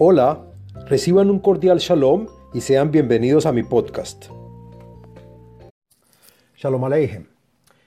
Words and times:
Hola, 0.00 0.44
reciban 0.86 1.28
un 1.28 1.40
cordial 1.40 1.78
shalom 1.80 2.28
y 2.54 2.60
sean 2.60 2.92
bienvenidos 2.92 3.46
a 3.46 3.52
mi 3.52 3.64
podcast. 3.64 4.26
Shalom 6.56 6.84
Aleichem. 6.84 7.26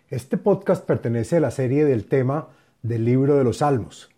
Este 0.10 0.36
podcast 0.36 0.86
pertenece 0.86 1.38
a 1.38 1.40
la 1.40 1.52
serie 1.52 1.86
del 1.86 2.08
tema 2.08 2.50
del 2.82 3.06
libro 3.06 3.38
de 3.38 3.46
los 3.46 3.60
Salmos. 3.60 4.10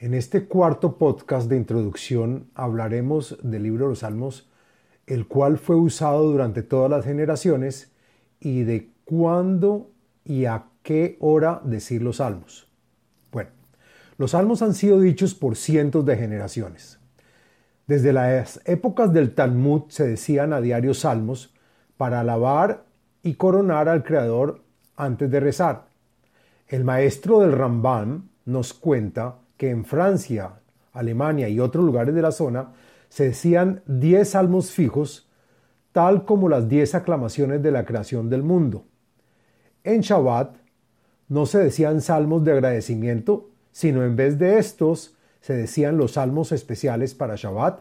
En 0.00 0.14
este 0.14 0.46
cuarto 0.46 0.98
podcast 0.98 1.48
de 1.48 1.58
introducción 1.58 2.50
hablaremos 2.56 3.38
del 3.40 3.62
libro 3.62 3.84
de 3.84 3.90
los 3.90 4.00
Salmos, 4.00 4.50
el 5.06 5.28
cual 5.28 5.58
fue 5.58 5.76
usado 5.76 6.24
durante 6.24 6.64
todas 6.64 6.90
las 6.90 7.04
generaciones 7.04 7.92
y 8.40 8.64
de 8.64 8.90
cuándo 9.04 9.92
y 10.24 10.46
a 10.46 10.64
qué 10.82 11.18
hora 11.20 11.60
decir 11.62 12.02
los 12.02 12.16
salmos. 12.16 12.66
Bueno, 13.30 13.50
los 14.18 14.32
salmos 14.32 14.60
han 14.60 14.74
sido 14.74 14.98
dichos 14.98 15.36
por 15.36 15.54
cientos 15.54 16.04
de 16.04 16.16
generaciones. 16.16 16.98
Desde 17.86 18.12
las 18.12 18.60
épocas 18.64 19.12
del 19.12 19.34
Talmud 19.34 19.82
se 19.88 20.06
decían 20.06 20.52
a 20.52 20.60
diario 20.60 20.94
salmos 20.94 21.54
para 21.96 22.20
alabar 22.20 22.84
y 23.22 23.34
coronar 23.34 23.88
al 23.88 24.04
Creador 24.04 24.62
antes 24.96 25.30
de 25.30 25.40
rezar. 25.40 25.86
El 26.68 26.84
maestro 26.84 27.40
del 27.40 27.52
Ramban 27.52 28.30
nos 28.44 28.72
cuenta 28.72 29.36
que 29.56 29.70
en 29.70 29.84
Francia, 29.84 30.60
Alemania 30.92 31.48
y 31.48 31.60
otros 31.60 31.84
lugares 31.84 32.14
de 32.14 32.22
la 32.22 32.32
zona 32.32 32.72
se 33.08 33.24
decían 33.24 33.82
diez 33.86 34.30
salmos 34.30 34.70
fijos, 34.70 35.28
tal 35.92 36.24
como 36.24 36.48
las 36.48 36.68
diez 36.68 36.94
aclamaciones 36.94 37.62
de 37.62 37.70
la 37.70 37.84
creación 37.84 38.30
del 38.30 38.42
mundo. 38.42 38.86
En 39.84 40.00
Shabbat 40.00 40.56
no 41.28 41.46
se 41.46 41.58
decían 41.58 42.00
salmos 42.00 42.44
de 42.44 42.52
agradecimiento, 42.52 43.50
sino 43.70 44.04
en 44.04 44.16
vez 44.16 44.38
de 44.38 44.58
estos 44.58 45.16
se 45.42 45.54
decían 45.54 45.98
los 45.98 46.12
salmos 46.12 46.52
especiales 46.52 47.14
para 47.14 47.36
Shabbat, 47.36 47.80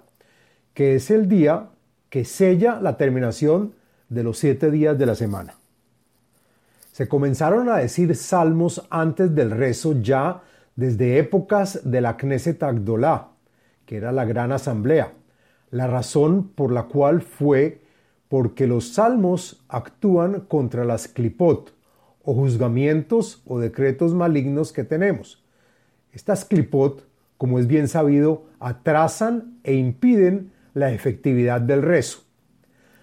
que 0.73 0.95
es 0.95 1.09
el 1.12 1.30
día 1.30 1.70
que 2.09 2.26
sella 2.26 2.80
la 2.81 2.98
terminación 2.98 3.76
de 4.09 4.23
los 4.23 4.40
siete 4.40 4.72
días 4.72 4.98
de 4.98 5.06
la 5.06 5.16
semana. 5.16 5.54
Se 6.92 7.08
comenzaron 7.08 7.70
a 7.70 7.78
decir 7.78 8.16
salmos 8.16 8.86
antes 8.89 9.34
del 9.34 9.52
rezo 9.52 10.02
ya 10.02 10.42
desde 10.76 11.20
épocas 11.20 11.80
de 11.84 12.02
la 12.02 12.17
Knesset 12.17 12.62
Agdolá, 12.64 13.30
que 13.86 13.98
era 13.98 14.12
la 14.12 14.26
gran 14.26 14.52
asamblea, 14.52 15.14
la 15.70 15.88
razón 15.88 16.50
por 16.50 16.72
la 16.72 16.84
cual 16.84 17.22
fue 17.22 17.82
porque 18.28 18.66
los 18.66 18.94
salmos 18.94 19.64
actúan 19.70 20.42
contra 20.42 20.84
las 20.84 21.08
clipot, 21.08 21.73
o 22.23 22.34
juzgamientos 22.34 23.42
o 23.45 23.59
decretos 23.59 24.14
malignos 24.14 24.72
que 24.72 24.84
tenemos. 24.84 25.44
Estas 26.12 26.45
clipot 26.45 27.11
como 27.42 27.58
es 27.58 27.66
bien 27.66 27.88
sabido, 27.88 28.44
atrasan 28.59 29.58
e 29.64 29.73
impiden 29.73 30.52
la 30.75 30.92
efectividad 30.92 31.59
del 31.59 31.81
rezo. 31.81 32.20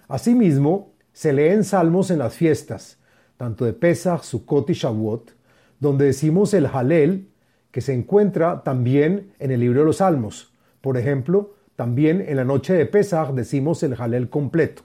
Asimismo, 0.07 0.93
se 1.11 1.33
leen 1.33 1.65
salmos 1.65 2.09
en 2.09 2.19
las 2.19 2.35
fiestas, 2.35 2.99
tanto 3.35 3.65
de 3.65 3.73
Pesach, 3.73 4.23
Sukkot 4.23 4.69
y 4.69 4.73
Shavuot, 4.75 5.33
donde 5.81 6.05
decimos 6.05 6.53
el 6.53 6.67
Halel, 6.67 7.27
que 7.71 7.81
se 7.81 7.93
encuentra 7.93 8.63
también 8.63 9.33
en 9.39 9.51
el 9.51 9.59
libro 9.59 9.81
de 9.81 9.87
los 9.87 9.97
Salmos. 9.97 10.53
Por 10.79 10.95
ejemplo, 10.95 11.55
también 11.75 12.23
en 12.25 12.37
la 12.37 12.45
noche 12.45 12.73
de 12.73 12.85
Pesach 12.85 13.31
decimos 13.31 13.83
el 13.83 13.95
Halel 13.99 14.29
completo. 14.29 14.83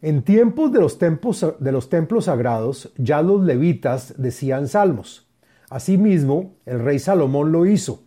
En 0.00 0.22
tiempos 0.22 0.72
de 0.72 0.80
los, 0.80 0.98
de 0.98 1.70
los 1.70 1.90
templos 1.90 2.24
sagrados, 2.24 2.94
ya 2.96 3.20
los 3.20 3.44
levitas 3.44 4.14
decían 4.16 4.68
salmos. 4.68 5.28
Asimismo, 5.68 6.54
el 6.64 6.82
rey 6.82 6.98
Salomón 6.98 7.52
lo 7.52 7.66
hizo 7.66 8.05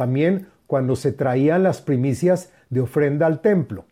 también 0.00 0.46
cuando 0.66 0.96
se 0.96 1.12
traían 1.12 1.62
las 1.62 1.82
primicias 1.82 2.50
de 2.70 2.80
ofrenda 2.80 3.26
al 3.26 3.42
templo. 3.42 3.84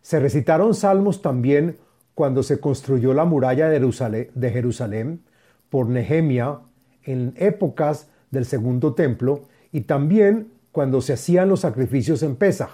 Se 0.00 0.20
recitaron 0.20 0.74
salmos 0.74 1.22
también 1.22 1.76
cuando 2.14 2.44
se 2.44 2.60
construyó 2.60 3.14
la 3.14 3.24
muralla 3.24 3.68
de 3.68 4.50
Jerusalén, 4.52 5.22
por 5.70 5.88
Nehemia 5.88 6.60
en 7.02 7.34
épocas 7.36 8.08
del 8.30 8.44
segundo 8.44 8.94
templo 8.94 9.48
y 9.72 9.80
también 9.80 10.52
cuando 10.70 11.00
se 11.00 11.14
hacían 11.14 11.48
los 11.48 11.62
sacrificios 11.62 12.22
en 12.22 12.36
Pesach. 12.36 12.70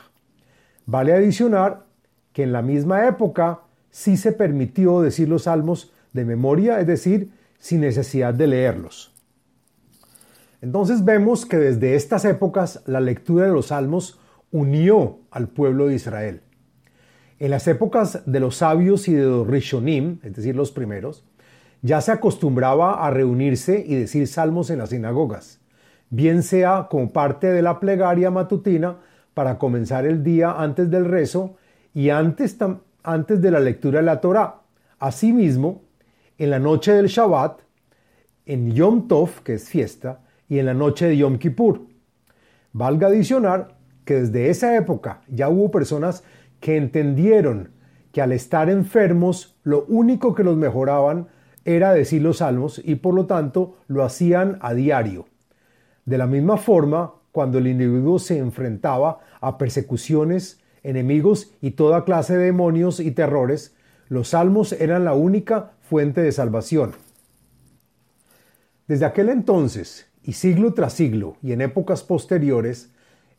Vale 0.85 1.15
adicionar 1.15 1.87
que 2.35 2.43
en 2.43 2.53
la 2.53 2.61
misma 2.61 3.09
época 3.09 3.61
sí 3.89 4.19
se 4.19 4.33
permitió 4.33 5.01
decir 5.01 5.31
los 5.31 5.45
salmos 5.45 5.95
de 6.13 6.27
memoria, 6.27 6.79
es 6.79 6.87
decir, 6.87 7.31
sin 7.59 7.81
necesidad 7.81 8.35
de 8.35 8.49
leerlos. 8.49 9.15
Entonces 10.63 11.05
vemos 11.05 11.47
que 11.47 11.57
desde 11.57 11.95
estas 11.95 12.25
épocas 12.25 12.83
la 12.87 13.01
lectura 13.01 13.47
de 13.47 13.53
los 13.53 13.67
salmos 13.67 14.21
unió 14.51 15.21
al 15.31 15.49
pueblo 15.49 15.87
de 15.87 15.95
Israel. 15.95 16.43
En 17.39 17.51
las 17.51 17.67
épocas 17.69 18.23
de 18.27 18.41
los 18.41 18.57
sabios 18.57 19.09
y 19.09 19.15
de 19.15 19.25
los 19.25 19.47
rishonim, 19.47 20.19
es 20.23 20.35
decir, 20.35 20.55
los 20.55 20.73
primeros, 20.73 21.25
ya 21.81 22.03
se 22.03 22.13
acostumbraba 22.13 23.07
a 23.07 23.11
reunirse 23.11 23.83
y 23.87 23.95
decir 23.95 24.27
salmos 24.27 24.69
en 24.69 24.79
las 24.79 24.91
sinagogas, 24.91 25.61
bien 26.11 26.43
sea 26.43 26.89
como 26.91 27.13
parte 27.13 27.47
de 27.47 27.63
la 27.63 27.81
plegaria 27.81 28.31
matutina 28.31 28.99
para 29.33 29.57
comenzar 29.57 30.05
el 30.05 30.23
día 30.23 30.53
antes 30.53 30.91
del 30.91 31.07
rezo 31.07 31.57
y 31.95 32.11
antes, 32.11 32.59
de 32.59 33.51
la 33.51 33.61
lectura 33.61 34.01
de 34.01 34.05
la 34.05 34.21
Torá. 34.21 34.57
Asimismo, 34.99 35.83
en 36.37 36.51
la 36.51 36.59
noche 36.59 36.93
del 36.93 37.07
Shabbat, 37.07 37.61
en 38.45 38.73
Yom 38.73 39.09
Tov, 39.09 39.43
que 39.43 39.55
es 39.55 39.69
fiesta, 39.69 40.21
y 40.51 40.59
en 40.59 40.67
la 40.67 40.75
noche 40.75 41.07
de 41.07 41.17
Yom 41.17 41.39
Kippur. 41.39 41.81
Valga 42.73 43.07
adicionar 43.07 43.79
que 44.05 44.17
desde 44.17 44.51
esa 44.51 44.77
época 44.77 45.23
ya 45.29 45.49
hubo 45.49 45.71
personas 45.71 46.25
que 46.59 46.77
entendieron 46.77 47.71
que 48.13 48.21
al 48.21 48.33
estar 48.33 48.69
enfermos 48.69 49.57
lo 49.63 49.85
único 49.87 50.35
que 50.35 50.45
los 50.45 50.57
mejoraban 50.57 51.29
era 51.65 51.95
decir 51.95 52.21
los 52.21 52.39
salmos 52.39 52.83
y 52.85 52.97
por 52.97 53.15
lo 53.15 53.27
tanto 53.27 53.77
lo 53.87 54.03
hacían 54.03 54.59
a 54.61 54.75
diario. 54.75 55.27
De 56.05 56.19
la 56.19 56.27
misma 56.27 56.57
forma, 56.57 57.15
cuando 57.31 57.59
el 57.59 57.69
individuo 57.69 58.19
se 58.19 58.39
enfrentaba 58.39 59.21
a 59.41 59.57
persecuciones, 59.57 60.61
enemigos 60.83 61.55
y 61.61 61.73
toda 61.73 62.05
clase 62.05 62.37
de 62.37 62.47
demonios 62.47 62.99
y 62.99 63.13
terrores, 63.13 63.77
los 64.09 64.31
salmos 64.31 64.73
eran 64.73 65.05
la 65.05 65.15
única 65.15 65.73
fuente 65.83 66.21
de 66.23 66.33
salvación. 66.33 66.93
Desde 68.89 69.05
aquel 69.05 69.29
entonces 69.29 70.10
siglo 70.33 70.75
tras 70.75 70.93
siglo 70.93 71.37
y 71.43 71.53
en 71.53 71.61
épocas 71.61 72.03
posteriores, 72.03 72.91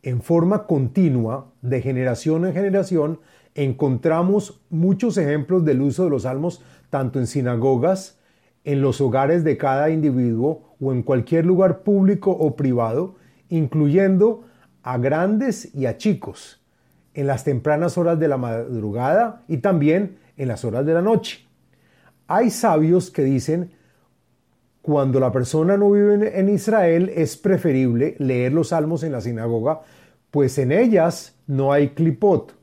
en 0.04 0.22
forma 0.22 0.66
continua, 0.66 1.52
de 1.62 1.82
generación 1.82 2.46
en 2.46 2.54
generación, 2.54 3.20
encontramos 3.56 4.62
muchos 4.70 5.18
ejemplos 5.18 5.64
del 5.66 5.82
uso 5.82 6.06
de 6.06 6.10
los 6.10 6.24
salmos 6.24 6.64
tanto 6.90 7.20
en 7.20 7.28
sinagogas, 7.28 8.20
en 8.64 8.82
los 8.82 9.02
hogares 9.02 9.44
de 9.44 9.58
cada 9.58 9.90
individuo 9.90 10.76
o 10.80 10.92
en 10.92 11.04
cualquier 11.04 11.46
lugar 11.46 11.84
público 11.84 12.32
o 12.32 12.56
privado, 12.56 13.16
incluyendo 13.50 14.46
a 14.84 14.98
grandes 14.98 15.74
y 15.76 15.86
a 15.86 15.98
chicos, 15.98 16.62
en 17.14 17.28
las 17.28 17.44
tempranas 17.44 17.98
horas 17.98 18.20
de 18.20 18.28
la 18.28 18.38
madrugada 18.38 19.44
y 19.48 19.58
también 19.58 20.18
en 20.38 20.48
las 20.48 20.64
horas 20.64 20.86
de 20.86 20.94
la 20.94 21.02
noche. 21.02 21.46
Hay 22.28 22.50
sabios 22.50 23.12
que 23.12 23.24
dicen 23.24 23.72
cuando 24.82 25.20
la 25.20 25.32
persona 25.32 25.78
no 25.78 25.92
vive 25.92 26.40
en 26.40 26.50
Israel 26.50 27.12
es 27.16 27.38
preferible 27.38 28.16
leer 28.18 28.52
los 28.52 28.70
salmos 28.70 29.04
en 29.04 29.12
la 29.12 29.22
sinagoga, 29.22 29.82
pues 30.32 30.58
en 30.58 30.72
ellas 30.72 31.36
no 31.46 31.72
hay 31.72 31.90
clipot 31.90 32.56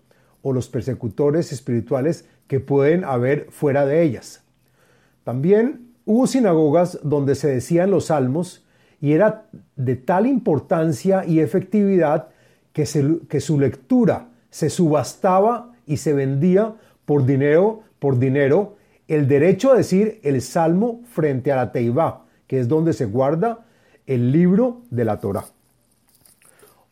o 0.43 0.53
los 0.53 0.69
persecutores 0.69 1.53
espirituales 1.53 2.27
que 2.47 2.61
pueden 2.61 3.05
haber 3.05 3.47
fuera 3.51 3.87
de 3.87 4.03
ellas. 4.03 4.43
También 5.23 5.93
hubo 6.07 6.27
sinagogas 6.27 6.99
donde 7.03 7.35
se 7.35 7.49
decían 7.49 7.91
los 7.91 8.07
salmos 8.07 8.65
y 9.01 9.13
era 9.13 9.47
de 9.77 9.95
tal 9.95 10.27
importancia 10.27 11.25
y 11.25 11.41
efectividad 11.41 12.29
que, 12.73 12.87
su 13.41 13.61
lectura 13.61 14.29
se 14.51 14.71
subastaba 14.71 15.73
y 15.87 15.99
se 15.99 16.13
vendía 16.13 16.75
por 17.05 17.27
dinero, 17.27 17.83
por 17.99 18.19
dinero 18.19 18.77
el 19.09 19.27
derecho 19.27 19.73
a 19.73 19.77
decir 19.77 20.21
el 20.23 20.41
salmo 20.43 21.03
frente 21.11 21.51
a 21.51 21.57
la 21.57 21.73
Teibá, 21.73 22.27
que 22.47 22.61
es 22.61 22.69
donde 22.69 22.93
se 22.93 23.07
guarda 23.07 23.65
el 24.07 24.31
libro 24.33 24.83
de 24.91 25.05
la 25.05 25.19
Torah. 25.19 25.47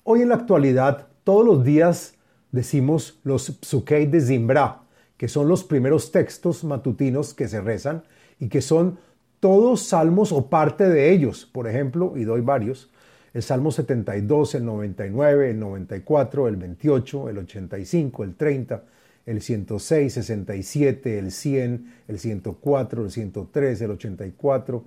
Hoy 0.03 0.23
en 0.23 0.31
la 0.31 0.37
actualidad, 0.37 1.09
todos 1.25 1.45
los 1.45 1.63
días 1.63 2.15
decimos 2.53 3.21
los 3.23 3.59
psukei 3.61 4.07
de 4.07 4.21
Zimbra, 4.21 4.81
que 5.17 5.29
son 5.29 5.49
los 5.49 5.65
primeros 5.65 6.11
textos 6.11 6.65
matutinos 6.65 7.35
que 7.35 7.49
se 7.49 7.61
rezan 7.61 8.03
y 8.39 8.49
que 8.49 8.63
son 8.63 8.99
todos 9.41 9.83
salmos 9.83 10.33
o 10.33 10.49
parte 10.49 10.89
de 10.89 11.13
ellos. 11.13 11.47
Por 11.47 11.69
ejemplo, 11.69 12.15
y 12.17 12.25
doy 12.25 12.41
varios, 12.41 12.91
el 13.35 13.43
Salmo 13.43 13.71
72, 13.71 14.55
el 14.55 14.65
99, 14.65 15.51
el 15.51 15.61
94, 15.61 16.49
el 16.49 16.57
28, 16.57 17.29
el 17.29 17.39
85, 17.39 18.25
el 18.25 18.35
30, 18.35 18.83
el 19.27 19.43
106, 19.43 20.15
67, 20.15 21.19
el 21.19 21.33
100, 21.33 21.95
el 22.09 22.19
104, 22.19 23.05
el 23.05 23.11
103, 23.11 23.81
el 23.83 23.91
84, 23.91 24.85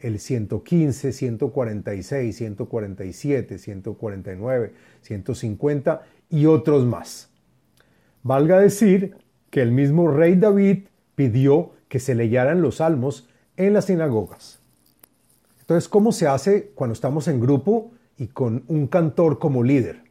el 0.00 0.18
115, 0.18 1.12
146, 1.12 2.36
147, 2.36 3.58
149, 3.58 4.72
150 5.02 6.02
y 6.30 6.46
otros 6.46 6.86
más. 6.86 7.28
Valga 8.22 8.58
decir 8.58 9.16
que 9.50 9.60
el 9.60 9.70
mismo 9.70 10.10
rey 10.10 10.34
David 10.34 10.84
pidió 11.14 11.72
que 11.88 12.00
se 12.00 12.14
leyeran 12.14 12.62
los 12.62 12.76
salmos 12.76 13.28
en 13.56 13.74
las 13.74 13.84
sinagogas. 13.84 14.58
Entonces, 15.60 15.88
¿cómo 15.88 16.10
se 16.10 16.26
hace 16.26 16.72
cuando 16.74 16.94
estamos 16.94 17.28
en 17.28 17.40
grupo 17.40 17.92
y 18.16 18.28
con 18.28 18.64
un 18.68 18.86
cantor 18.86 19.38
como 19.38 19.62
líder? 19.62 20.03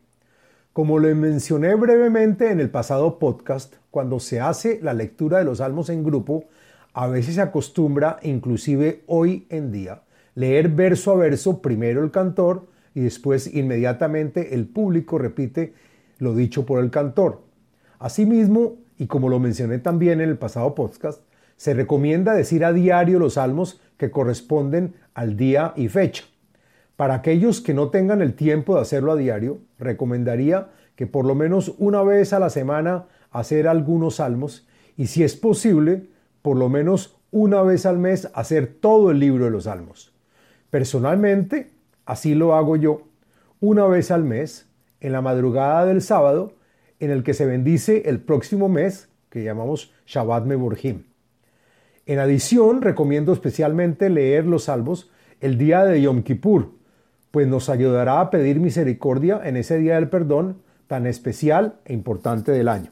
Como 0.74 0.98
le 0.98 1.14
mencioné 1.14 1.76
brevemente 1.76 2.50
en 2.50 2.60
el 2.60 2.72
pasado 2.72 3.20
podcast, 3.20 3.76
cuando 3.92 4.20
se 4.20 4.40
hace 4.40 4.80
la 4.82 4.96
lectura 4.96 5.38
de 5.38 5.46
los 5.46 5.60
salmos 5.60 5.90
en 5.90 6.04
grupo, 6.04 6.46
a 6.94 7.06
veces 7.06 7.36
se 7.36 7.42
acostumbra, 7.42 8.18
inclusive 8.24 9.04
hoy 9.06 9.46
en 9.52 9.72
día, 9.72 10.02
leer 10.34 10.70
verso 10.70 11.12
a 11.12 11.16
verso 11.16 11.62
primero 11.62 12.04
el 12.04 12.10
cantor 12.10 12.66
y 12.96 13.02
después 13.02 13.54
inmediatamente 13.54 14.56
el 14.56 14.66
público 14.66 15.20
repite 15.20 15.76
lo 16.18 16.34
dicho 16.34 16.66
por 16.66 16.84
el 16.84 16.90
cantor. 16.90 17.44
Asimismo, 18.00 18.78
y 18.98 19.06
como 19.06 19.30
lo 19.30 19.40
mencioné 19.40 19.78
también 19.78 20.22
en 20.22 20.30
el 20.30 20.40
pasado 20.40 20.74
podcast, 20.74 21.22
se 21.56 21.76
recomienda 21.76 22.34
decir 22.34 22.66
a 22.66 22.74
diario 22.74 23.20
los 23.20 23.36
salmos 23.36 23.80
que 23.98 24.10
corresponden 24.10 24.96
al 25.14 25.38
día 25.38 25.74
y 25.76 25.88
fecha. 25.90 26.24
Para 27.04 27.16
aquellos 27.16 27.60
que 27.60 27.74
no 27.74 27.90
tengan 27.90 28.22
el 28.22 28.34
tiempo 28.34 28.76
de 28.76 28.82
hacerlo 28.82 29.12
a 29.12 29.18
diario, 29.18 29.60
recomendaría 29.78 30.70
que 30.96 31.06
por 31.06 31.26
lo 31.26 31.36
menos 31.36 31.76
una 31.78 32.02
vez 32.02 32.32
a 32.32 32.40
la 32.40 32.50
semana 32.50 33.08
hacer 33.30 33.68
algunos 33.68 34.16
salmos 34.16 34.66
y 34.96 35.08
si 35.08 35.22
es 35.22 35.36
posible, 35.36 36.08
por 36.42 36.56
lo 36.56 36.70
menos 36.70 37.18
una 37.30 37.62
vez 37.62 37.86
al 37.86 37.98
mes 37.98 38.32
hacer 38.34 38.68
todo 38.68 39.12
el 39.12 39.20
libro 39.20 39.44
de 39.44 39.52
los 39.52 39.66
salmos. 39.66 40.14
Personalmente, 40.70 41.72
así 42.06 42.36
lo 42.36 42.56
hago 42.56 42.78
yo, 42.78 43.02
una 43.60 43.86
vez 43.86 44.10
al 44.10 44.24
mes, 44.24 44.70
en 45.02 45.12
la 45.12 45.20
madrugada 45.20 45.86
del 45.86 46.02
sábado, 46.02 46.54
en 47.02 47.12
el 47.12 47.24
que 47.24 47.34
se 47.34 47.46
bendice 47.46 48.04
el 48.06 48.22
próximo 48.22 48.70
mes, 48.70 49.10
que 49.30 49.44
llamamos 49.44 49.94
Shabbat 50.06 50.46
Mevorhim. 50.46 51.04
En 52.06 52.20
adición, 52.20 52.82
recomiendo 52.82 53.34
especialmente 53.34 54.10
leer 54.10 54.46
los 54.46 54.64
salmos 54.64 55.12
el 55.42 55.58
día 55.58 55.84
de 55.84 56.02
Yom 56.02 56.24
Kippur, 56.24 56.82
pues 57.34 57.48
nos 57.48 57.68
ayudará 57.68 58.22
a 58.22 58.30
pedir 58.30 58.60
misericordia 58.60 59.42
en 59.44 59.58
ese 59.58 59.80
día 59.80 59.96
del 59.96 60.08
perdón 60.08 60.62
tan 60.86 61.08
especial 61.08 61.80
e 61.84 61.92
importante 61.92 62.52
del 62.52 62.68
año. 62.68 62.92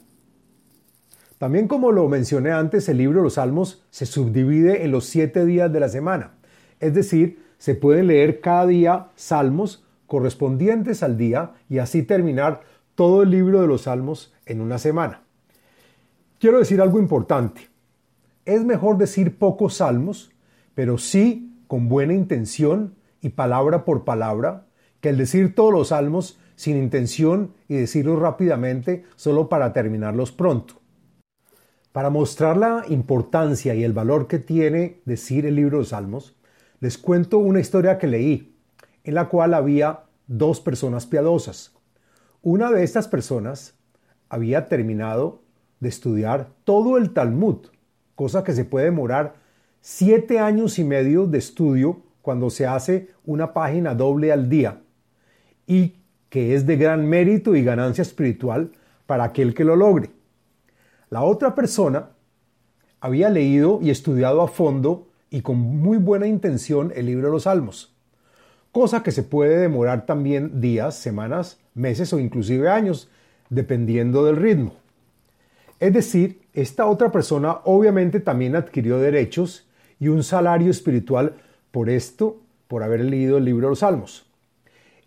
También 1.37 1.67
como 1.67 1.91
lo 1.91 2.09
mencioné 2.09 2.51
antes, 2.51 2.89
el 2.89 2.97
libro 2.97 3.19
de 3.19 3.25
los 3.25 3.35
Salmos 3.35 3.83
se 3.91 4.07
subdivide 4.07 4.83
en 4.83 4.89
los 4.89 5.05
siete 5.05 5.45
días 5.45 5.71
de 5.71 5.79
la 5.79 5.89
semana, 5.89 6.31
es 6.79 6.95
decir, 6.95 7.43
se 7.59 7.75
pueden 7.75 8.07
leer 8.07 8.41
cada 8.41 8.65
día 8.65 9.09
salmos 9.15 9.85
correspondientes 10.07 11.03
al 11.03 11.17
día 11.17 11.51
y 11.69 11.77
así 11.77 12.01
terminar 12.01 12.61
todo 12.95 13.21
el 13.21 13.29
libro 13.29 13.61
de 13.61 13.67
los 13.67 13.83
salmos 13.83 14.33
en 14.47 14.59
una 14.59 14.79
semana. 14.79 15.21
Quiero 16.39 16.57
decir 16.57 16.81
algo 16.81 16.97
importante. 16.97 17.69
Es 18.45 18.65
mejor 18.65 18.97
decir 18.97 19.37
pocos 19.37 19.75
salmos, 19.75 20.31
pero 20.73 20.97
sí 20.97 21.53
con 21.67 21.89
buena 21.89 22.15
intención 22.15 22.95
y 23.21 23.29
palabra 23.29 23.85
por 23.85 24.03
palabra, 24.03 24.67
que 24.99 25.09
el 25.09 25.17
decir 25.17 25.55
todos 25.55 25.71
los 25.71 25.89
salmos 25.89 26.39
sin 26.55 26.77
intención 26.77 27.53
y 27.67 27.75
decirlos 27.75 28.19
rápidamente 28.19 29.03
solo 29.15 29.49
para 29.49 29.73
terminarlos 29.73 30.31
pronto. 30.31 30.75
Para 31.91 32.09
mostrar 32.09 32.55
la 32.55 32.85
importancia 32.87 33.75
y 33.75 33.83
el 33.83 33.93
valor 33.93 34.27
que 34.27 34.39
tiene 34.39 35.01
decir 35.05 35.45
el 35.45 35.55
libro 35.55 35.79
de 35.79 35.85
Salmos, 35.85 36.37
les 36.79 36.97
cuento 36.97 37.37
una 37.37 37.59
historia 37.59 37.97
que 37.97 38.07
leí, 38.07 38.55
en 39.03 39.15
la 39.15 39.27
cual 39.27 39.53
había 39.53 40.03
dos 40.27 40.61
personas 40.61 41.05
piadosas. 41.05 41.73
Una 42.41 42.71
de 42.71 42.83
estas 42.83 43.07
personas 43.07 43.75
había 44.29 44.69
terminado 44.69 45.41
de 45.79 45.89
estudiar 45.89 46.51
todo 46.63 46.97
el 46.97 47.11
Talmud, 47.11 47.67
cosa 48.15 48.43
que 48.43 48.53
se 48.53 48.65
puede 48.65 48.85
demorar 48.85 49.35
siete 49.81 50.39
años 50.39 50.79
y 50.79 50.83
medio 50.83 51.27
de 51.27 51.39
estudio 51.39 52.03
cuando 52.21 52.49
se 52.49 52.67
hace 52.67 53.09
una 53.25 53.53
página 53.53 53.95
doble 53.95 54.31
al 54.31 54.49
día, 54.49 54.81
y 55.67 55.95
que 56.29 56.55
es 56.55 56.65
de 56.65 56.77
gran 56.77 57.07
mérito 57.07 57.55
y 57.55 57.63
ganancia 57.63 58.01
espiritual 58.01 58.71
para 59.05 59.25
aquel 59.25 59.53
que 59.53 59.65
lo 59.65 59.75
logre. 59.75 60.11
La 61.09 61.23
otra 61.23 61.55
persona 61.55 62.09
había 63.01 63.29
leído 63.29 63.79
y 63.81 63.89
estudiado 63.89 64.41
a 64.41 64.47
fondo 64.47 65.09
y 65.29 65.41
con 65.41 65.57
muy 65.57 65.97
buena 65.97 66.27
intención 66.27 66.93
el 66.95 67.07
libro 67.07 67.27
de 67.27 67.33
los 67.33 67.43
Salmos, 67.43 67.93
cosa 68.71 69.03
que 69.03 69.11
se 69.11 69.23
puede 69.23 69.57
demorar 69.57 70.05
también 70.05 70.61
días, 70.61 70.95
semanas, 70.95 71.59
meses 71.73 72.13
o 72.13 72.19
inclusive 72.19 72.69
años, 72.69 73.09
dependiendo 73.49 74.23
del 74.23 74.37
ritmo. 74.37 74.75
Es 75.79 75.93
decir, 75.93 76.41
esta 76.53 76.85
otra 76.85 77.11
persona 77.11 77.57
obviamente 77.63 78.19
también 78.19 78.55
adquirió 78.55 78.99
derechos 78.99 79.67
y 79.99 80.09
un 80.09 80.23
salario 80.23 80.69
espiritual 80.69 81.33
por 81.71 81.89
esto, 81.89 82.37
por 82.67 82.83
haber 82.83 83.03
leído 83.03 83.37
el 83.37 83.45
libro 83.45 83.67
de 83.67 83.71
los 83.71 83.79
Salmos. 83.79 84.25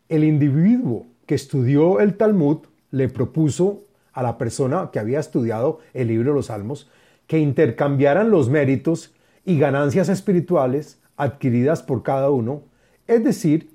El 0.09 0.25
individuo 0.25 1.07
que 1.27 1.35
estudió 1.35 2.01
el 2.01 2.17
Talmud 2.17 2.59
le 2.91 3.09
propuso 3.09 3.85
a 4.13 4.23
la 4.23 4.39
persona 4.39 4.91
que 4.93 4.99
había 4.99 5.21
estudiado 5.21 5.81
el 5.93 6.09
libro 6.09 6.31
de 6.31 6.37
los 6.37 6.47
Salmos 6.47 6.91
que 7.27 7.39
intercambiaran 7.39 8.31
los 8.31 8.49
méritos 8.51 9.15
y 9.45 9.59
ganancias 9.59 10.09
espirituales 10.09 11.01
adquiridas 11.17 11.83
por 11.83 12.03
cada 12.03 12.31
uno, 12.31 12.63
es 13.07 13.25
decir, 13.25 13.71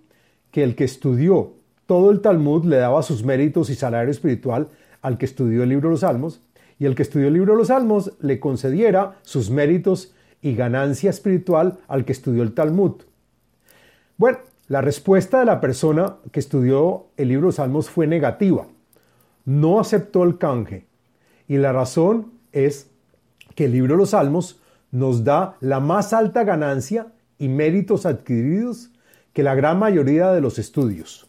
que 0.52 0.64
el 0.64 0.76
que 0.76 0.84
estudió 0.84 1.54
todo 1.86 2.12
el 2.12 2.22
Talmud 2.22 2.66
le 2.66 2.78
daba 2.78 3.02
sus 3.04 3.24
méritos 3.24 3.70
y 3.70 3.76
salario 3.76 4.12
espiritual 4.12 4.70
al 5.02 5.18
que 5.18 5.26
estudió 5.26 5.64
el 5.64 5.70
libro 5.70 5.90
de 5.90 5.94
los 5.94 6.02
Salmos, 6.02 6.42
y 6.78 6.86
el 6.86 6.96
que 6.96 7.02
estudió 7.02 7.28
el 7.28 7.34
libro 7.34 7.54
de 7.54 7.58
los 7.58 7.68
Salmos 7.68 8.14
le 8.22 8.40
concediera 8.40 9.18
sus 9.24 9.50
méritos 9.50 10.14
y 10.42 10.56
ganancia 10.56 11.10
espiritual 11.10 11.80
al 11.88 12.06
que 12.06 12.12
estudió 12.12 12.44
el 12.44 12.54
Talmud. 12.54 13.02
Bueno, 14.18 14.40
la 14.68 14.82
respuesta 14.82 15.40
de 15.40 15.46
la 15.46 15.62
persona 15.62 16.18
que 16.32 16.40
estudió 16.40 17.08
el 17.18 17.30
libro 17.30 17.48
de 17.48 17.54
Salmos 17.54 17.90
fue 17.90 18.08
negativa. 18.08 18.68
No 19.46 19.80
aceptó 19.80 20.24
el 20.24 20.38
canje. 20.38 20.86
Y 21.48 21.58
la 21.58 21.74
razón 21.74 22.32
es 22.52 22.90
que 23.56 23.66
el 23.66 23.72
libro 23.72 23.96
de 23.96 23.98
los 23.98 24.12
Salmos 24.12 24.60
nos 24.92 25.24
da 25.24 25.58
la 25.60 25.80
más 25.80 26.14
alta 26.14 26.44
ganancia 26.44 27.08
y 27.38 27.48
méritos 27.48 28.06
adquiridos 28.06 28.92
que 29.34 29.44
la 29.44 29.56
gran 29.56 29.80
mayoría 29.80 30.32
de 30.32 30.42
los 30.42 30.60
estudios. 30.60 31.28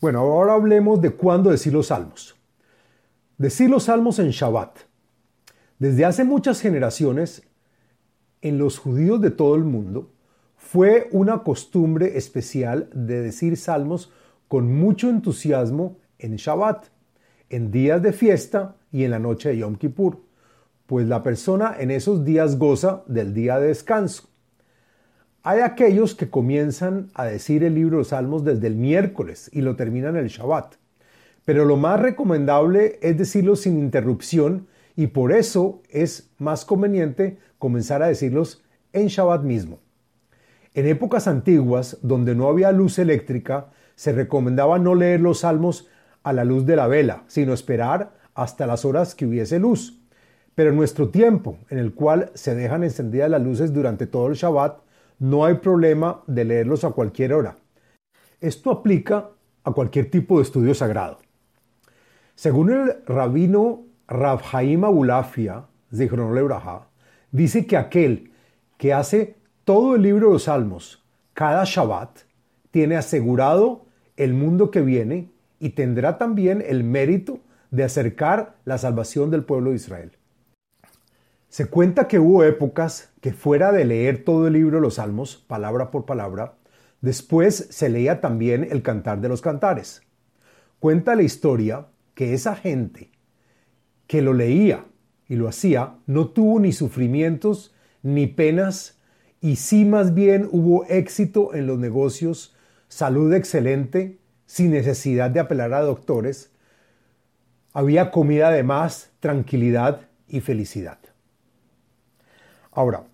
Bueno, 0.00 0.20
ahora 0.20 0.54
hablemos 0.54 1.00
de 1.00 1.10
cuándo 1.10 1.50
decir 1.50 1.72
los 1.72 1.88
salmos. 1.88 2.36
Decir 3.36 3.68
los 3.68 3.84
salmos 3.84 4.18
en 4.18 4.30
Shabbat. 4.30 4.78
Desde 5.78 6.04
hace 6.04 6.24
muchas 6.24 6.60
generaciones, 6.60 7.42
en 8.42 8.58
los 8.58 8.78
judíos 8.78 9.20
de 9.20 9.30
todo 9.30 9.54
el 9.54 9.64
mundo, 9.64 10.10
fue 10.56 11.08
una 11.12 11.42
costumbre 11.42 12.18
especial 12.18 12.90
de 12.92 13.22
decir 13.22 13.56
salmos 13.56 14.12
con 14.48 14.72
mucho 14.72 15.08
entusiasmo 15.08 15.98
en 16.18 16.36
Shabbat, 16.36 16.86
en 17.50 17.70
días 17.70 18.02
de 18.02 18.12
fiesta 18.12 18.76
y 18.92 19.04
en 19.04 19.12
la 19.12 19.18
noche 19.18 19.50
de 19.50 19.58
Yom 19.58 19.76
Kippur 19.76 20.28
pues 20.88 21.06
la 21.06 21.22
persona 21.22 21.76
en 21.78 21.90
esos 21.90 22.24
días 22.24 22.58
goza 22.58 23.02
del 23.06 23.34
día 23.34 23.58
de 23.58 23.68
descanso. 23.68 24.30
Hay 25.42 25.60
aquellos 25.60 26.14
que 26.14 26.30
comienzan 26.30 27.10
a 27.12 27.26
decir 27.26 27.62
el 27.62 27.74
libro 27.74 27.98
de 27.98 28.06
Salmos 28.06 28.42
desde 28.42 28.68
el 28.68 28.74
miércoles 28.74 29.50
y 29.52 29.60
lo 29.60 29.76
terminan 29.76 30.16
el 30.16 30.28
Shabbat. 30.28 30.76
Pero 31.44 31.66
lo 31.66 31.76
más 31.76 32.00
recomendable 32.00 32.98
es 33.02 33.18
decirlo 33.18 33.54
sin 33.54 33.78
interrupción 33.78 34.66
y 34.98 35.06
por 35.06 35.30
eso 35.30 35.80
es 35.90 36.32
más 36.38 36.64
conveniente 36.64 37.38
comenzar 37.60 38.02
a 38.02 38.08
decirlos 38.08 38.64
en 38.92 39.06
Shabbat 39.06 39.44
mismo. 39.44 39.78
En 40.74 40.88
épocas 40.88 41.28
antiguas, 41.28 41.98
donde 42.02 42.34
no 42.34 42.48
había 42.48 42.72
luz 42.72 42.98
eléctrica, 42.98 43.68
se 43.94 44.10
recomendaba 44.10 44.80
no 44.80 44.96
leer 44.96 45.20
los 45.20 45.38
salmos 45.38 45.86
a 46.24 46.32
la 46.32 46.42
luz 46.42 46.66
de 46.66 46.74
la 46.74 46.88
vela, 46.88 47.22
sino 47.28 47.52
esperar 47.52 48.18
hasta 48.34 48.66
las 48.66 48.84
horas 48.84 49.14
que 49.14 49.24
hubiese 49.24 49.60
luz. 49.60 50.02
Pero 50.56 50.70
en 50.70 50.76
nuestro 50.76 51.10
tiempo, 51.10 51.58
en 51.70 51.78
el 51.78 51.94
cual 51.94 52.32
se 52.34 52.56
dejan 52.56 52.82
encendidas 52.82 53.30
las 53.30 53.42
luces 53.42 53.72
durante 53.72 54.08
todo 54.08 54.26
el 54.26 54.34
Shabbat, 54.34 54.80
no 55.20 55.44
hay 55.44 55.54
problema 55.54 56.24
de 56.26 56.44
leerlos 56.44 56.82
a 56.82 56.90
cualquier 56.90 57.34
hora. 57.34 57.54
Esto 58.40 58.72
aplica 58.72 59.30
a 59.62 59.70
cualquier 59.70 60.10
tipo 60.10 60.38
de 60.38 60.42
estudio 60.42 60.74
sagrado. 60.74 61.18
Según 62.34 62.72
el 62.72 62.96
rabino 63.06 63.84
Rav 64.08 64.40
Haim 64.52 64.84
Abulafia, 64.84 65.66
dice 67.30 67.66
que 67.66 67.76
aquel 67.76 68.32
que 68.78 68.94
hace 68.94 69.36
todo 69.64 69.96
el 69.96 70.02
libro 70.02 70.28
de 70.28 70.32
los 70.32 70.44
Salmos 70.44 71.04
cada 71.34 71.64
Shabbat 71.66 72.20
tiene 72.70 72.96
asegurado 72.96 73.84
el 74.16 74.32
mundo 74.32 74.70
que 74.70 74.80
viene 74.80 75.30
y 75.60 75.70
tendrá 75.70 76.16
también 76.16 76.64
el 76.66 76.84
mérito 76.84 77.40
de 77.70 77.84
acercar 77.84 78.56
la 78.64 78.78
salvación 78.78 79.30
del 79.30 79.44
pueblo 79.44 79.70
de 79.70 79.76
Israel. 79.76 80.12
Se 81.50 81.66
cuenta 81.66 82.08
que 82.08 82.18
hubo 82.18 82.44
épocas 82.44 83.12
que 83.20 83.34
fuera 83.34 83.72
de 83.72 83.84
leer 83.84 84.24
todo 84.24 84.46
el 84.46 84.54
libro 84.54 84.78
de 84.78 84.82
los 84.82 84.94
Salmos, 84.94 85.36
palabra 85.46 85.90
por 85.90 86.06
palabra, 86.06 86.54
después 87.02 87.68
se 87.70 87.90
leía 87.90 88.22
también 88.22 88.66
el 88.70 88.82
Cantar 88.82 89.20
de 89.20 89.28
los 89.28 89.42
Cantares. 89.42 90.00
Cuenta 90.78 91.14
la 91.14 91.22
historia 91.22 91.88
que 92.14 92.32
esa 92.32 92.56
gente 92.56 93.10
que 94.08 94.22
lo 94.22 94.32
leía 94.32 94.86
y 95.28 95.36
lo 95.36 95.46
hacía 95.46 95.94
no 96.06 96.28
tuvo 96.30 96.58
ni 96.58 96.72
sufrimientos 96.72 97.72
ni 98.02 98.26
penas 98.26 98.98
y 99.40 99.56
sí 99.56 99.84
más 99.84 100.14
bien 100.14 100.48
hubo 100.50 100.84
éxito 100.86 101.54
en 101.54 101.68
los 101.68 101.78
negocios, 101.78 102.56
salud 102.88 103.32
excelente, 103.32 104.18
sin 104.46 104.72
necesidad 104.72 105.30
de 105.30 105.40
apelar 105.40 105.74
a 105.74 105.82
doctores, 105.82 106.50
había 107.72 108.10
comida 108.10 108.50
de 108.50 108.64
más, 108.64 109.10
tranquilidad 109.20 110.08
y 110.26 110.40
felicidad. 110.40 110.98
Ahora, 112.72 113.04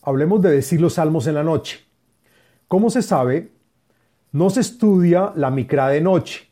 hablemos 0.00 0.40
de 0.40 0.50
decir 0.50 0.80
los 0.80 0.94
salmos 0.94 1.26
en 1.26 1.34
la 1.34 1.42
noche. 1.42 1.80
¿Cómo 2.68 2.88
se 2.88 3.02
sabe? 3.02 3.50
No 4.32 4.48
se 4.48 4.60
estudia 4.60 5.32
la 5.34 5.50
micra 5.50 5.88
de 5.88 6.00
noche, 6.00 6.48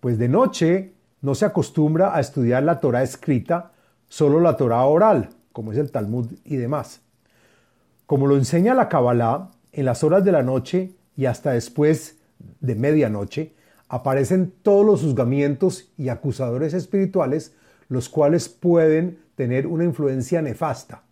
pues 0.00 0.18
de 0.18 0.28
noche 0.28 0.93
no 1.24 1.34
se 1.34 1.46
acostumbra 1.46 2.14
a 2.14 2.20
estudiar 2.20 2.64
la 2.64 2.80
Torah 2.80 3.02
escrita, 3.02 3.72
solo 4.08 4.40
la 4.40 4.58
Torah 4.58 4.84
oral, 4.84 5.30
como 5.52 5.72
es 5.72 5.78
el 5.78 5.90
Talmud 5.90 6.30
y 6.44 6.56
demás. 6.56 7.00
Como 8.04 8.26
lo 8.26 8.36
enseña 8.36 8.74
la 8.74 8.90
Kabbalah, 8.90 9.50
en 9.72 9.86
las 9.86 10.04
horas 10.04 10.22
de 10.22 10.32
la 10.32 10.42
noche 10.42 10.92
y 11.16 11.24
hasta 11.24 11.52
después 11.52 12.18
de 12.60 12.74
medianoche, 12.74 13.54
aparecen 13.88 14.52
todos 14.62 14.84
los 14.84 15.00
juzgamientos 15.00 15.90
y 15.96 16.10
acusadores 16.10 16.74
espirituales, 16.74 17.54
los 17.88 18.10
cuales 18.10 18.50
pueden 18.50 19.18
tener 19.34 19.66
una 19.66 19.84
influencia 19.84 20.42
nefasta. 20.42 21.04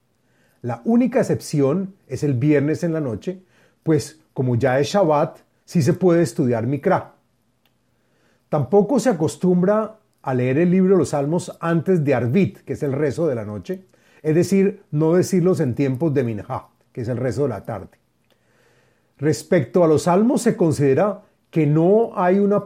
La 0.61 0.83
única 0.85 1.21
excepción 1.21 1.95
es 2.07 2.23
el 2.23 2.35
viernes 2.35 2.85
en 2.85 2.92
la 2.92 3.00
noche, 3.00 3.45
pues 3.83 4.21
como 4.35 4.57
ya 4.57 4.78
es 4.78 4.88
Shabbat, 4.88 5.38
sí 5.64 5.81
se 5.81 5.95
puede 5.95 6.21
estudiar 6.21 6.66
Mikra. 6.66 7.14
Tampoco 8.50 9.00
se 9.00 9.09
acostumbra 9.09 10.00
a 10.23 10.35
leer 10.35 10.59
el 10.59 10.71
libro 10.71 10.95
de 10.95 10.99
los 10.99 11.11
Salmos 11.11 11.57
antes 11.61 12.05
de 12.05 12.14
Arvit, 12.14 12.59
que 12.59 12.75
es 12.75 12.83
el 12.83 12.93
rezo 12.93 13.26
de 13.26 13.35
la 13.35 13.45
noche, 13.45 13.85
es 14.23 14.35
decir, 14.35 14.83
no 14.91 15.14
decirlos 15.14 15.61
en 15.61 15.75
tiempos 15.75 16.14
de 16.14 16.23
Minha, 16.23 16.67
que 16.93 17.00
es 17.00 17.09
el 17.09 17.17
rezo 17.17 17.43
de 17.43 17.49
la 17.49 17.64
tarde. 17.64 17.99
Respecto 19.19 19.85
a 19.85 19.88
los 19.88 20.02
salmos, 20.02 20.43
se 20.43 20.57
considera 20.57 21.23
que 21.50 21.67
no 21.67 22.12
hay 22.14 22.38
una, 22.38 22.64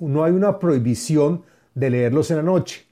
no 0.00 0.24
hay 0.24 0.32
una 0.32 0.58
prohibición 0.58 1.42
de 1.74 1.90
leerlos 1.90 2.30
en 2.30 2.38
la 2.38 2.42
noche. 2.42 2.86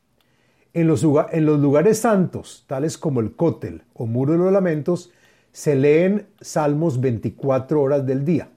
En 0.75 0.87
los, 0.87 1.05
en 1.33 1.47
los 1.47 1.61
lugares 1.61 1.99
santos, 1.99 2.65
tales 2.67 2.99
como 2.99 3.21
el 3.21 3.33
Cótel 3.33 3.83
o 3.95 4.07
Muro 4.07 4.33
de 4.33 4.39
los 4.39 4.53
Lamentos, 4.53 5.13
se 5.53 5.75
leen 5.75 6.27
salmos 6.41 7.01
24 7.01 7.81
horas 7.81 8.07
del 8.07 8.25
día. 8.25 8.49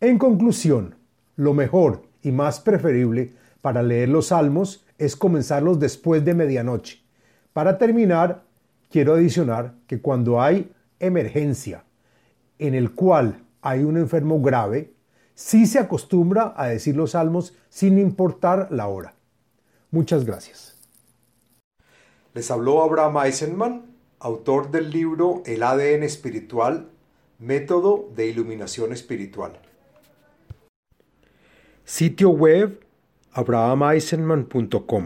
En 0.00 0.18
conclusión, 0.18 0.94
lo 1.36 1.54
mejor 1.54 2.02
y 2.22 2.32
más 2.32 2.60
preferible 2.60 3.32
para 3.66 3.82
leer 3.82 4.08
los 4.08 4.28
salmos 4.28 4.86
es 4.96 5.16
comenzarlos 5.16 5.80
después 5.80 6.24
de 6.24 6.34
medianoche. 6.34 7.02
Para 7.52 7.78
terminar, 7.78 8.44
quiero 8.92 9.14
adicionar 9.14 9.74
que 9.88 10.00
cuando 10.00 10.40
hay 10.40 10.70
emergencia 11.00 11.82
en 12.60 12.76
el 12.76 12.94
cual 12.94 13.42
hay 13.62 13.82
un 13.82 13.96
enfermo 13.96 14.40
grave, 14.40 14.92
sí 15.34 15.66
se 15.66 15.80
acostumbra 15.80 16.54
a 16.56 16.68
decir 16.68 16.94
los 16.94 17.10
salmos 17.10 17.56
sin 17.68 17.98
importar 17.98 18.68
la 18.70 18.86
hora. 18.86 19.14
Muchas 19.90 20.24
gracias. 20.24 20.78
Les 22.34 22.48
habló 22.52 22.84
Abraham 22.84 23.16
Eisenman, 23.24 23.82
autor 24.20 24.70
del 24.70 24.90
libro 24.90 25.42
El 25.44 25.64
ADN 25.64 26.04
espiritual, 26.04 26.88
método 27.40 28.10
de 28.14 28.28
iluminación 28.28 28.92
espiritual. 28.92 29.58
Sitio 31.84 32.30
web 32.30 32.85
abrahameisenman.com 33.40 35.04